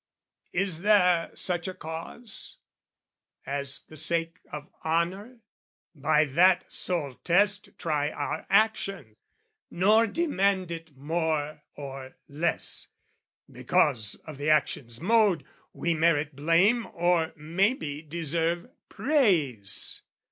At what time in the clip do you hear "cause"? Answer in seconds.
1.75-2.57